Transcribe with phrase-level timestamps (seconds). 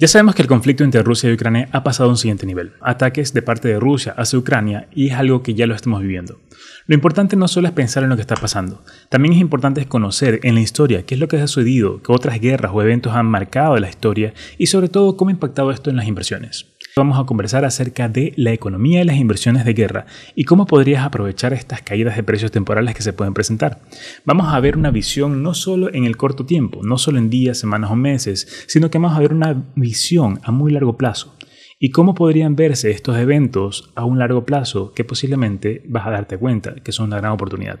[0.00, 2.70] Ya sabemos que el conflicto entre Rusia y Ucrania ha pasado a un siguiente nivel,
[2.80, 6.38] ataques de parte de Rusia hacia Ucrania y es algo que ya lo estamos viviendo.
[6.86, 10.38] Lo importante no solo es pensar en lo que está pasando, también es importante conocer
[10.44, 13.26] en la historia qué es lo que ha sucedido, qué otras guerras o eventos han
[13.26, 16.66] marcado la historia y sobre todo cómo ha impactado esto en las inversiones.
[16.98, 21.04] Vamos a conversar acerca de la economía y las inversiones de guerra y cómo podrías
[21.04, 23.78] aprovechar estas caídas de precios temporales que se pueden presentar.
[24.24, 27.56] Vamos a ver una visión no solo en el corto tiempo, no solo en días,
[27.56, 31.36] semanas o meses, sino que vamos a ver una visión a muy largo plazo.
[31.78, 36.36] ¿Y cómo podrían verse estos eventos a un largo plazo que posiblemente vas a darte
[36.36, 37.78] cuenta que son una gran oportunidad?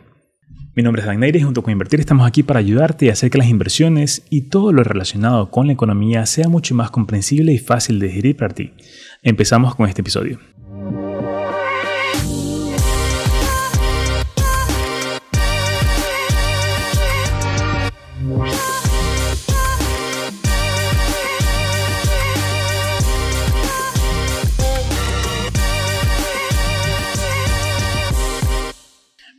[0.78, 3.38] Mi nombre es Dan y junto con Invertir estamos aquí para ayudarte y hacer que
[3.38, 7.98] las inversiones y todo lo relacionado con la economía sea mucho más comprensible y fácil
[7.98, 8.70] de digerir para ti.
[9.24, 10.38] Empezamos con este episodio.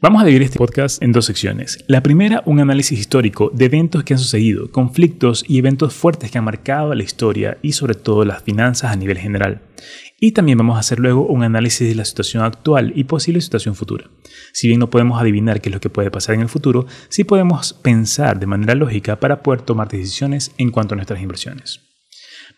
[0.01, 1.83] Vamos a dividir este podcast en dos secciones.
[1.87, 6.37] La primera, un análisis histórico de eventos que han sucedido, conflictos y eventos fuertes que
[6.37, 9.61] han marcado la historia y sobre todo las finanzas a nivel general.
[10.17, 13.75] Y también vamos a hacer luego un análisis de la situación actual y posible situación
[13.75, 14.09] futura.
[14.53, 17.25] Si bien no podemos adivinar qué es lo que puede pasar en el futuro, sí
[17.25, 21.88] podemos pensar de manera lógica para poder tomar decisiones en cuanto a nuestras inversiones.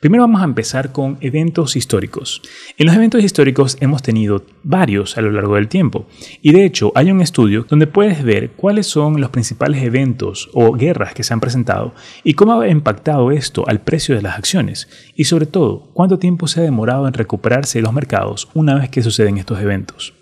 [0.02, 2.42] Primero vamos a empezar con eventos históricos.
[2.80, 6.08] En los eventos históricos hemos tenido varios a lo largo del tiempo
[6.42, 10.72] y de hecho hay un estudio donde puedes ver cuáles son los principales eventos o
[10.72, 14.90] guerras que se han presentado y cómo ha impactado esto al precio de las acciones
[15.16, 19.04] y sobre todo cuánto tiempo se ha demorado en recuperarse los mercados una vez que
[19.04, 20.16] suceden estos eventos.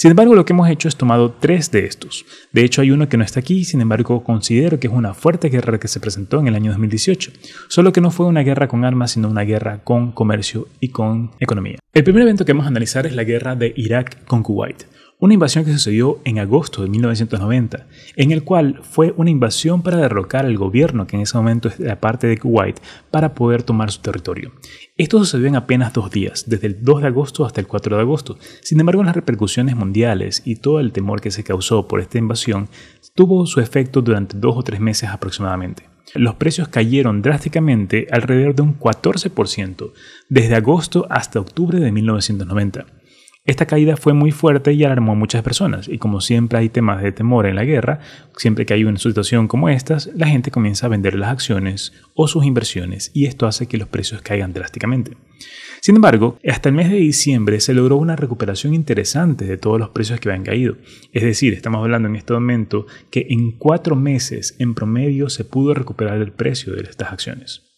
[0.00, 2.24] Sin embargo, lo que hemos hecho es tomado tres de estos.
[2.52, 5.50] De hecho, hay uno que no está aquí, sin embargo, considero que es una fuerte
[5.50, 7.32] guerra que se presentó en el año 2018.
[7.68, 11.32] Solo que no fue una guerra con armas, sino una guerra con comercio y con
[11.38, 11.80] economía.
[11.92, 14.84] El primer evento que vamos a analizar es la guerra de Irak con Kuwait
[15.20, 17.86] una invasión que sucedió en agosto de 1990,
[18.16, 22.00] en el cual fue una invasión para derrocar al gobierno que en ese momento era
[22.00, 22.80] parte de Kuwait
[23.10, 24.52] para poder tomar su territorio.
[24.96, 28.02] Esto sucedió en apenas dos días, desde el 2 de agosto hasta el 4 de
[28.02, 28.38] agosto.
[28.62, 32.68] Sin embargo, las repercusiones mundiales y todo el temor que se causó por esta invasión
[33.14, 35.84] tuvo su efecto durante dos o tres meses aproximadamente.
[36.14, 39.92] Los precios cayeron drásticamente alrededor de un 14%
[40.28, 42.86] desde agosto hasta octubre de 1990.
[43.50, 47.02] Esta caída fue muy fuerte y alarmó a muchas personas, y como siempre hay temas
[47.02, 47.98] de temor en la guerra,
[48.36, 52.28] siempre que hay una situación como esta, la gente comienza a vender las acciones o
[52.28, 55.16] sus inversiones, y esto hace que los precios caigan drásticamente.
[55.80, 59.88] Sin embargo, hasta el mes de diciembre se logró una recuperación interesante de todos los
[59.88, 60.76] precios que habían caído.
[61.12, 65.74] Es decir, estamos hablando en este momento que en cuatro meses en promedio se pudo
[65.74, 67.69] recuperar el precio de estas acciones.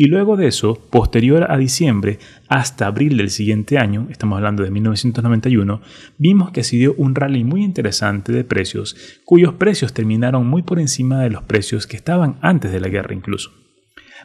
[0.00, 2.18] Y luego de eso, posterior a diciembre
[2.48, 5.82] hasta abril del siguiente año, estamos hablando de 1991,
[6.16, 8.96] vimos que se dio un rally muy interesante de precios,
[9.26, 13.12] cuyos precios terminaron muy por encima de los precios que estaban antes de la guerra
[13.12, 13.59] incluso.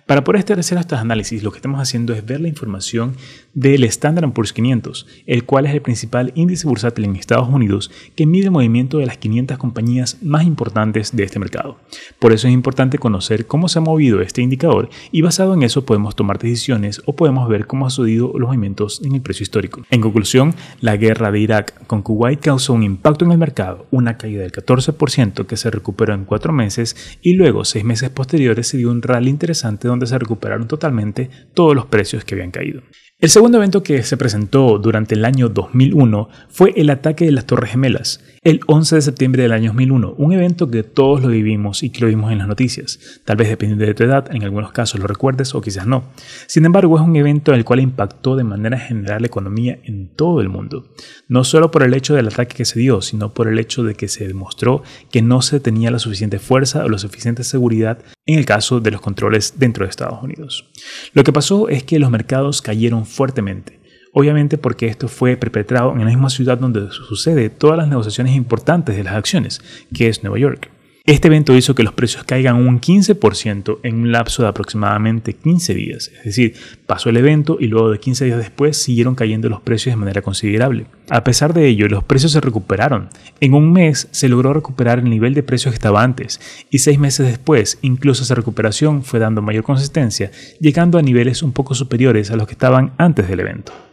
[0.06, 3.16] Para poder establecer estos análisis, lo que estamos haciendo es ver la información
[3.53, 8.25] del Standard Poor's 500, el cual es el principal índice bursátil en Estados Unidos que
[8.25, 11.79] mide el movimiento de las 500 compañías más importantes de este mercado.
[12.19, 15.85] Por eso es importante conocer cómo se ha movido este indicador y basado en eso
[15.85, 19.83] podemos tomar decisiones o podemos ver cómo han sucedido los movimientos en el precio histórico.
[19.89, 24.17] En conclusión, la guerra de Irak con Kuwait causó un impacto en el mercado, una
[24.17, 28.77] caída del 14% que se recuperó en cuatro meses y luego seis meses posteriores se
[28.77, 32.81] dio un rally interesante donde se recuperaron totalmente todos los precios que habían caído.
[33.18, 37.46] El segundo evento que se presentó durante el año 2001 fue el ataque de las
[37.46, 41.81] Torres Gemelas, el 11 de septiembre del año 2001, un evento que todos lo vivimos
[41.81, 43.00] y que lo vimos en las noticias.
[43.25, 46.03] Tal vez dependiendo de tu edad, en algunos casos lo recuerdes o quizás no.
[46.45, 50.41] Sin embargo, es un evento el cual impactó de manera general la economía en todo
[50.41, 50.94] el mundo.
[51.28, 53.95] No solo por el hecho del ataque que se dio, sino por el hecho de
[53.95, 58.38] que se demostró que no se tenía la suficiente fuerza o la suficiente seguridad en
[58.38, 60.69] el caso de los controles dentro de Estados Unidos.
[61.13, 63.84] Lo que pasó es que los mercados cayeron fuertemente
[64.15, 68.95] obviamente porque esto fue perpetrado en la misma ciudad donde sucede todas las negociaciones importantes
[68.95, 69.62] de las acciones,
[69.94, 70.71] que es Nueva York.
[71.06, 75.75] Este evento hizo que los precios caigan un 15% en un lapso de aproximadamente 15
[75.75, 76.12] días.
[76.17, 76.56] Es decir,
[76.88, 80.23] pasó el evento y luego de 15 días después siguieron cayendo los precios de manera
[80.23, 80.88] considerable.
[81.09, 83.09] A pesar de ello, los precios se recuperaron.
[83.39, 86.39] En un mes se logró recuperar el nivel de precios que estaba antes
[86.71, 91.51] y seis meses después, incluso esa recuperación fue dando mayor consistencia, llegando a niveles un
[91.51, 93.84] poco superiores a los que estaban antes del evento.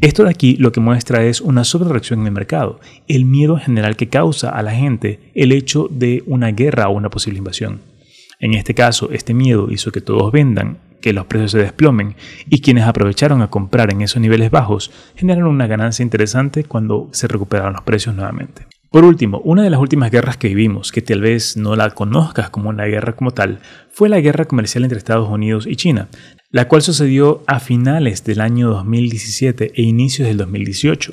[0.00, 2.78] Esto de aquí lo que muestra es una sobrereacción en el mercado,
[3.08, 7.10] el miedo general que causa a la gente el hecho de una guerra o una
[7.10, 7.80] posible invasión.
[8.38, 12.14] En este caso, este miedo hizo que todos vendan, que los precios se desplomen
[12.48, 17.26] y quienes aprovecharon a comprar en esos niveles bajos generaron una ganancia interesante cuando se
[17.26, 18.68] recuperaron los precios nuevamente.
[18.90, 22.48] Por último, una de las últimas guerras que vivimos, que tal vez no la conozcas
[22.48, 26.08] como una guerra como tal, fue la guerra comercial entre Estados Unidos y China,
[26.50, 31.12] la cual sucedió a finales del año 2017 e inicios del 2018.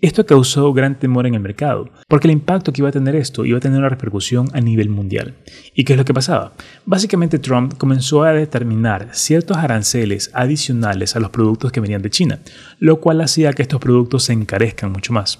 [0.00, 3.44] Esto causó gran temor en el mercado, porque el impacto que iba a tener esto
[3.44, 5.36] iba a tener una repercusión a nivel mundial.
[5.74, 6.54] ¿Y qué es lo que pasaba?
[6.86, 12.40] Básicamente Trump comenzó a determinar ciertos aranceles adicionales a los productos que venían de China,
[12.80, 15.38] lo cual hacía que estos productos se encarezcan mucho más.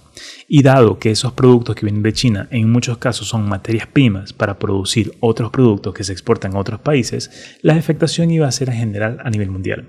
[0.49, 4.33] Y dado que esos productos que vienen de China en muchos casos son materias primas
[4.33, 8.69] para producir otros productos que se exportan a otros países, la afectación iba a ser
[8.69, 9.87] en general a nivel mundial.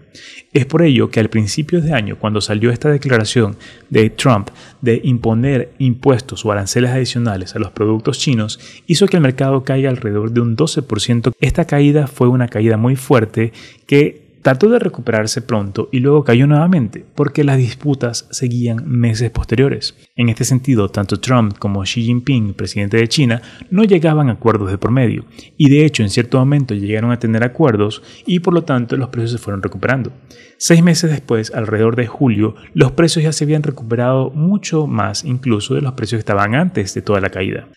[0.54, 3.58] Es por ello que al principio de año, cuando salió esta declaración
[3.90, 4.50] de Trump
[4.81, 9.90] de imponer impuestos o aranceles adicionales a los productos chinos, hizo que el mercado caiga
[9.90, 11.34] alrededor de un 12%.
[11.40, 13.54] Esta caída fue una caída muy fuerte
[13.86, 19.95] que trató de recuperarse pronto y luego cayó nuevamente porque las disputas seguían meses posteriores.
[20.16, 23.42] En este sentido, tanto Trump como Xi Jinping, presidente de China,
[23.72, 25.25] no llegaban a acuerdos de por medio
[25.57, 29.10] y de hecho en cierto momento llegaron a tener acuerdos y por lo tanto los
[29.10, 30.12] precios se fueron recuperando.
[30.57, 35.74] Seis meses después, alrededor de julio, los precios ya se habían recuperado mucho más incluso
[35.74, 37.68] de los precios que estaban antes de toda la caída.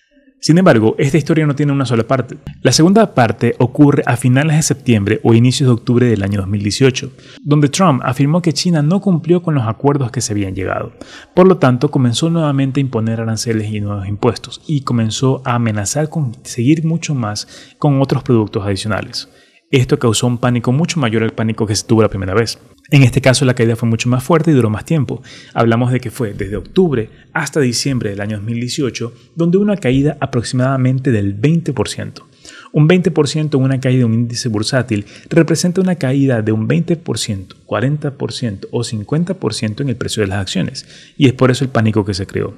[0.40, 2.36] Sin embargo, esta historia no tiene una sola parte.
[2.62, 7.10] La segunda parte ocurre a finales de septiembre o inicios de octubre del año 2018,
[7.42, 10.92] donde Trump afirmó que China no cumplió con los acuerdos que se habían llegado.
[11.34, 16.10] Por lo tanto, comenzó nuevamente a imponer aranceles y nuevos impuestos y comenzó a amenazar
[16.10, 19.28] con seguir mucho más con otros productos adicionales.
[19.72, 22.60] Esto causó un pánico mucho mayor al pánico que se tuvo la primera vez.
[22.92, 25.22] En este caso la caída fue mucho más fuerte y duró más tiempo.
[25.54, 30.16] Hablamos de que fue desde octubre hasta diciembre del año 2018, donde hubo una caída
[30.20, 32.22] aproximadamente del 20%.
[32.70, 37.56] Un 20% en una caída de un índice bursátil representa una caída de un 20%,
[37.66, 40.86] 40% o 50% en el precio de las acciones,
[41.16, 42.54] y es por eso el pánico que se creó.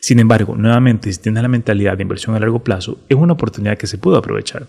[0.00, 3.78] Sin embargo, nuevamente, si tienes la mentalidad de inversión a largo plazo, es una oportunidad
[3.78, 4.66] que se pudo aprovechar.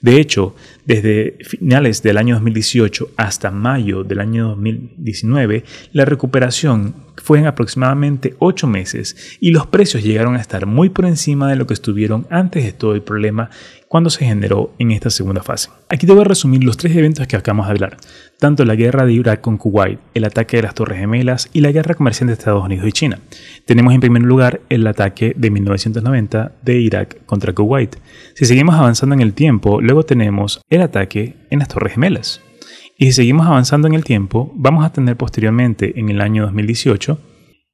[0.00, 0.54] De hecho,
[0.84, 8.34] desde finales del año 2018 hasta mayo del año 2019, la recuperación fue en aproximadamente
[8.38, 12.26] 8 meses y los precios llegaron a estar muy por encima de lo que estuvieron
[12.30, 13.50] antes de todo el problema
[13.88, 15.68] cuando se generó en esta segunda fase.
[15.88, 17.96] Aquí te voy a resumir los tres eventos que acabamos de hablar,
[18.42, 21.70] tanto la guerra de Irak con Kuwait, el ataque de las Torres Gemelas y la
[21.70, 23.20] guerra comercial de Estados Unidos y China.
[23.66, 27.94] Tenemos en primer lugar el ataque de 1990 de Irak contra Kuwait.
[28.34, 32.40] Si seguimos avanzando en el tiempo, luego tenemos el ataque en las Torres Gemelas.
[32.98, 37.20] Y si seguimos avanzando en el tiempo, vamos a tener posteriormente, en el año 2018,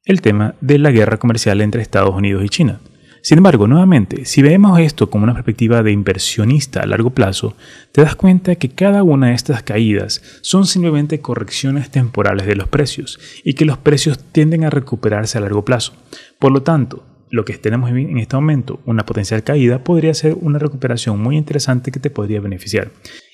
[0.05, 2.81] el tema de la guerra comercial entre Estados Unidos y China.
[3.21, 7.57] Sin embargo, nuevamente, si vemos esto como una perspectiva de inversionista a largo plazo,
[7.93, 12.69] te das cuenta que cada una de estas caídas son simplemente correcciones temporales de los
[12.69, 15.93] precios y que los precios tienden a recuperarse a largo plazo.
[16.39, 20.59] Por lo tanto, lo que tenemos en este momento, una potencial caída, podría ser una
[20.59, 22.91] recuperación muy interesante que te podría beneficiar.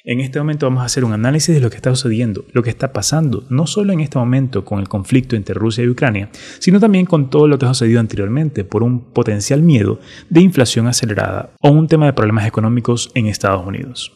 [0.06, 2.70] En este momento vamos a hacer un análisis de lo que está sucediendo, lo que
[2.70, 6.78] está pasando, no solo en este momento con el conflicto entre Rusia y Ucrania, sino
[6.78, 11.54] también con todo lo que ha sucedido anteriormente por un potencial miedo de inflación acelerada
[11.60, 14.12] o un tema de problemas económicos en Estados Unidos.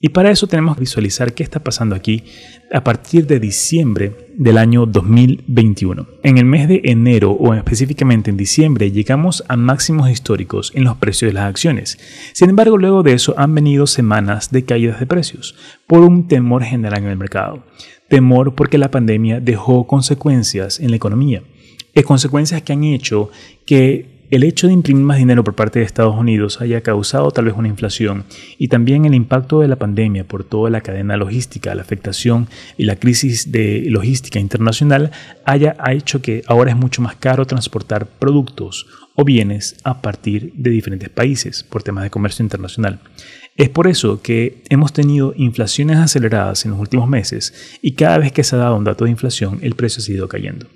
[0.00, 2.22] Y para eso tenemos que visualizar qué está pasando aquí
[2.72, 6.06] a partir de diciembre del año 2021.
[6.22, 10.98] En el mes de enero o específicamente en diciembre llegamos a máximos históricos en los
[10.98, 11.98] precios de las acciones.
[12.32, 15.56] Sin embargo, luego de eso han venido semanas de caídas de precios
[15.88, 17.64] por un temor general en el mercado.
[18.08, 21.42] Temor porque la pandemia dejó consecuencias en la economía.
[21.92, 23.30] Es consecuencias que han hecho
[23.66, 27.46] que el hecho de imprimir más dinero por parte de Estados Unidos haya causado tal
[27.46, 28.24] vez una inflación
[28.58, 32.84] y también el impacto de la pandemia por toda la cadena logística, la afectación y
[32.84, 35.12] la crisis de logística internacional
[35.44, 40.70] haya hecho que ahora es mucho más caro transportar productos o bienes a partir de
[40.70, 43.00] diferentes países por temas de comercio internacional.
[43.56, 48.30] Es por eso que hemos tenido inflaciones aceleradas en los últimos meses y cada vez
[48.30, 50.66] que se ha dado un dato de inflación el precio ha ido cayendo.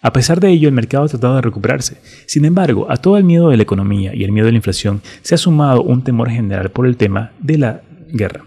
[0.00, 1.98] A pesar de ello, el mercado ha tratado de recuperarse.
[2.26, 5.02] Sin embargo, a todo el miedo de la economía y el miedo de la inflación
[5.22, 8.44] se ha sumado un temor general por el tema de la guerra.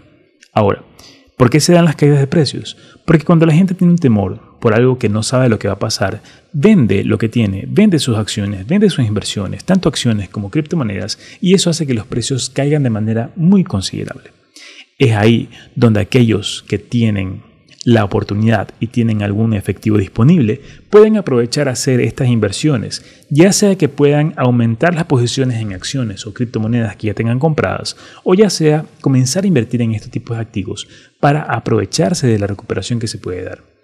[0.52, 0.82] Ahora,
[1.36, 2.76] ¿por qué se dan las caídas de precios?
[3.04, 5.74] Porque cuando la gente tiene un temor por algo que no sabe lo que va
[5.74, 6.22] a pasar,
[6.52, 11.54] vende lo que tiene, vende sus acciones, vende sus inversiones, tanto acciones como criptomonedas, y
[11.54, 14.30] eso hace que los precios caigan de manera muy considerable.
[14.98, 17.42] Es ahí donde aquellos que tienen
[17.86, 23.76] la oportunidad y tienen algún efectivo disponible, pueden aprovechar a hacer estas inversiones, ya sea
[23.76, 28.50] que puedan aumentar las posiciones en acciones o criptomonedas que ya tengan compradas, o ya
[28.50, 30.88] sea comenzar a invertir en este tipo de activos
[31.20, 33.75] para aprovecharse de la recuperación que se puede dar.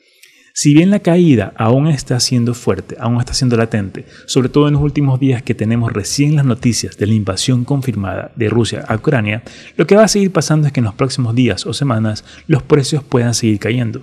[0.55, 4.75] Si bien la caída aún está siendo fuerte, aún está siendo latente, sobre todo en
[4.75, 8.97] los últimos días que tenemos recién las noticias de la invasión confirmada de Rusia a
[8.97, 9.43] Ucrania,
[9.79, 12.63] lo que va a seguir pasando es que en los próximos días o semanas los
[12.63, 14.03] precios puedan seguir cayendo.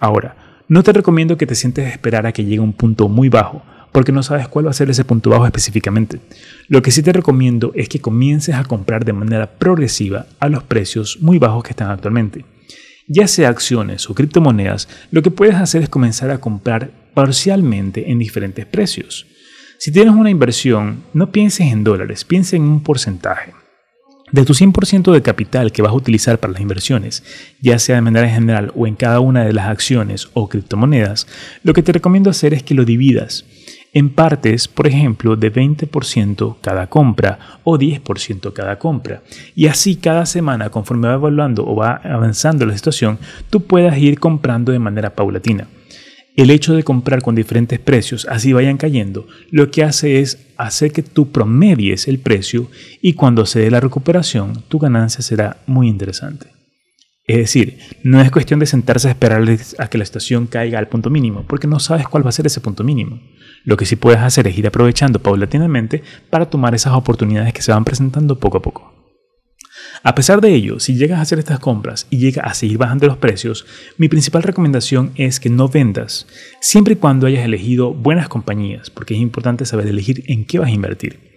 [0.00, 3.28] Ahora, no te recomiendo que te sientes a esperar a que llegue un punto muy
[3.28, 3.62] bajo,
[3.92, 6.18] porque no sabes cuál va a ser ese punto bajo específicamente.
[6.66, 10.64] Lo que sí te recomiendo es que comiences a comprar de manera progresiva a los
[10.64, 12.55] precios muy bajos que están actualmente
[13.08, 18.18] ya sea acciones o criptomonedas, lo que puedes hacer es comenzar a comprar parcialmente en
[18.18, 19.26] diferentes precios.
[19.78, 23.52] Si tienes una inversión, no pienses en dólares, piensa en un porcentaje.
[24.32, 27.22] De tu 100% de capital que vas a utilizar para las inversiones,
[27.60, 31.28] ya sea de manera general o en cada una de las acciones o criptomonedas,
[31.62, 33.44] lo que te recomiendo hacer es que lo dividas
[33.96, 39.22] en partes, por ejemplo, de 20% cada compra o 10% cada compra.
[39.54, 44.20] Y así cada semana, conforme va evaluando o va avanzando la situación, tú puedas ir
[44.20, 45.66] comprando de manera paulatina.
[46.36, 50.92] El hecho de comprar con diferentes precios, así vayan cayendo, lo que hace es hacer
[50.92, 52.68] que tú promedies el precio
[53.00, 56.55] y cuando se dé la recuperación, tu ganancia será muy interesante.
[57.26, 59.42] Es decir, no es cuestión de sentarse a esperar
[59.78, 62.46] a que la situación caiga al punto mínimo, porque no sabes cuál va a ser
[62.46, 63.20] ese punto mínimo.
[63.64, 67.72] Lo que sí puedes hacer es ir aprovechando paulatinamente para tomar esas oportunidades que se
[67.72, 68.92] van presentando poco a poco.
[70.04, 73.08] A pesar de ello, si llegas a hacer estas compras y llega a seguir bajando
[73.08, 73.66] los precios,
[73.98, 76.28] mi principal recomendación es que no vendas,
[76.60, 80.68] siempre y cuando hayas elegido buenas compañías, porque es importante saber elegir en qué vas
[80.68, 81.35] a invertir.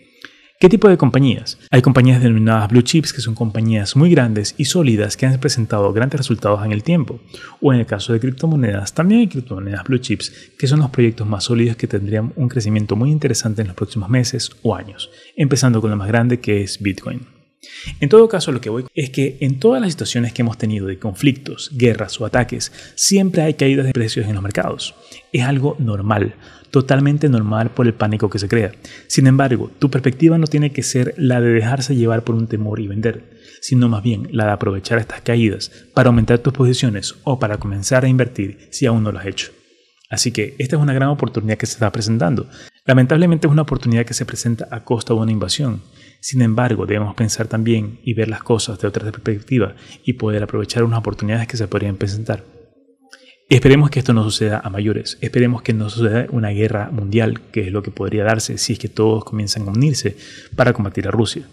[0.61, 1.57] ¿Qué tipo de compañías?
[1.71, 5.93] Hay compañías denominadas blue chips, que son compañías muy grandes y sólidas que han presentado
[5.93, 7.21] grandes resultados en el tiempo.
[7.61, 11.25] O en el caso de criptomonedas, también hay criptomonedas blue chips, que son los proyectos
[11.25, 15.79] más sólidos que tendrían un crecimiento muy interesante en los próximos meses o años, empezando
[15.79, 17.38] con la más grande que es Bitcoin.
[17.99, 20.87] En todo caso, lo que voy es que en todas las situaciones que hemos tenido
[20.87, 24.95] de conflictos, guerras o ataques, siempre hay caídas de precios en los mercados.
[25.33, 26.35] Es algo normal
[26.71, 28.71] totalmente normal por el pánico que se crea.
[29.07, 32.79] Sin embargo, tu perspectiva no tiene que ser la de dejarse llevar por un temor
[32.79, 33.23] y vender,
[33.61, 38.05] sino más bien la de aprovechar estas caídas para aumentar tus posiciones o para comenzar
[38.05, 39.51] a invertir si aún no lo has hecho.
[40.09, 42.49] Así que esta es una gran oportunidad que se está presentando.
[42.85, 45.83] Lamentablemente es una oportunidad que se presenta a costa de una invasión.
[46.21, 50.83] Sin embargo, debemos pensar también y ver las cosas de otra perspectiva y poder aprovechar
[50.83, 52.43] unas oportunidades que se podrían presentar.
[53.49, 57.61] Esperemos que esto no suceda a mayores, esperemos que no suceda una guerra mundial, que
[57.61, 60.15] es lo que podría darse si es que todos comienzan a unirse
[60.55, 61.47] para combatir a Rusia.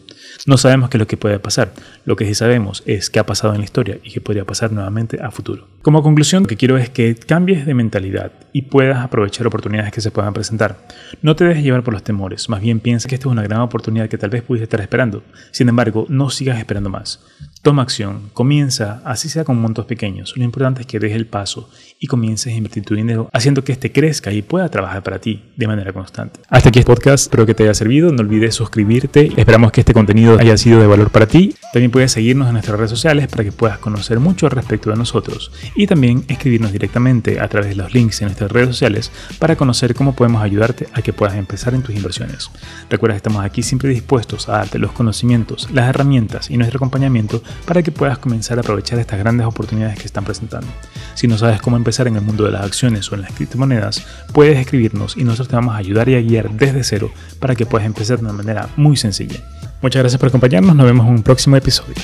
[0.45, 1.73] No sabemos qué es lo que puede pasar,
[2.05, 4.73] lo que sí sabemos es qué ha pasado en la historia y qué podría pasar
[4.73, 5.69] nuevamente a futuro.
[5.83, 10.00] Como conclusión, lo que quiero es que cambies de mentalidad y puedas aprovechar oportunidades que
[10.00, 10.78] se puedan presentar.
[11.23, 13.61] No te dejes llevar por los temores, más bien piensa que esta es una gran
[13.61, 15.23] oportunidad que tal vez pudiste estar esperando.
[15.52, 17.25] Sin embargo, no sigas esperando más.
[17.62, 20.35] Toma acción, comienza, así sea con montos pequeños.
[20.37, 23.73] Lo importante es que dejes el paso y comiences a invertir tu dinero haciendo que
[23.73, 26.40] este crezca y pueda trabajar para ti de manera constante.
[26.49, 28.12] Hasta aquí este podcast, espero que te haya servido.
[28.12, 29.33] No olvides suscribirte.
[29.37, 31.54] Esperamos que este contenido haya sido de valor para ti.
[31.73, 35.52] También puedes seguirnos en nuestras redes sociales para que puedas conocer mucho respecto de nosotros
[35.75, 39.95] y también escribirnos directamente a través de los links en nuestras redes sociales para conocer
[39.95, 42.50] cómo podemos ayudarte a que puedas empezar en tus inversiones.
[42.90, 47.42] Recuerda que estamos aquí siempre dispuestos a darte los conocimientos, las herramientas y nuestro acompañamiento
[47.64, 50.68] para que puedas comenzar a aprovechar estas grandes oportunidades que están presentando.
[51.14, 54.06] Si no sabes cómo empezar en el mundo de las acciones o en las criptomonedas,
[54.33, 57.66] puedes escribirnos y nosotros te vamos a ayudar y a guiar desde cero para que
[57.66, 59.40] puedas empezar de una manera muy sencilla.
[59.83, 61.95] Muchas gracias por acompañarnos, nos vemos en un próximo episodio.